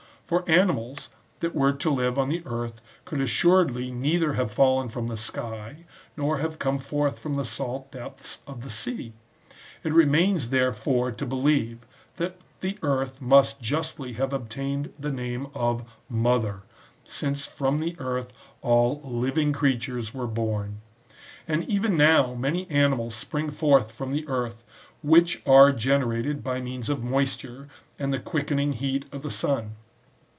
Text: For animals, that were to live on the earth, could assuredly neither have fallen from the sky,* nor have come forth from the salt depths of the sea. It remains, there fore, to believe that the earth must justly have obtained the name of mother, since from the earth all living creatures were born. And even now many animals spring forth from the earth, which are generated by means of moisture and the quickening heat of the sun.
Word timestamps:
For 0.23 0.49
animals, 0.49 1.09
that 1.41 1.53
were 1.53 1.73
to 1.73 1.91
live 1.91 2.17
on 2.17 2.29
the 2.29 2.41
earth, 2.45 2.79
could 3.03 3.19
assuredly 3.19 3.91
neither 3.91 4.31
have 4.35 4.49
fallen 4.49 4.87
from 4.87 5.07
the 5.07 5.17
sky,* 5.17 5.83
nor 6.15 6.37
have 6.37 6.57
come 6.57 6.77
forth 6.79 7.19
from 7.19 7.35
the 7.35 7.43
salt 7.43 7.91
depths 7.91 8.39
of 8.47 8.63
the 8.63 8.69
sea. 8.69 9.11
It 9.83 9.91
remains, 9.91 10.47
there 10.47 10.71
fore, 10.71 11.11
to 11.11 11.25
believe 11.25 11.79
that 12.15 12.37
the 12.61 12.77
earth 12.81 13.19
must 13.19 13.61
justly 13.61 14.13
have 14.13 14.31
obtained 14.31 14.93
the 14.97 15.11
name 15.11 15.47
of 15.53 15.83
mother, 16.07 16.61
since 17.03 17.45
from 17.45 17.79
the 17.79 17.97
earth 17.99 18.31
all 18.61 19.01
living 19.03 19.51
creatures 19.51 20.13
were 20.13 20.27
born. 20.27 20.79
And 21.45 21.67
even 21.67 21.97
now 21.97 22.35
many 22.35 22.69
animals 22.71 23.15
spring 23.15 23.49
forth 23.49 23.91
from 23.91 24.11
the 24.11 24.25
earth, 24.29 24.63
which 25.03 25.41
are 25.45 25.73
generated 25.73 26.41
by 26.41 26.61
means 26.61 26.87
of 26.87 27.03
moisture 27.03 27.67
and 27.99 28.13
the 28.13 28.19
quickening 28.19 28.71
heat 28.71 29.03
of 29.11 29.23
the 29.23 29.29
sun. 29.31 29.75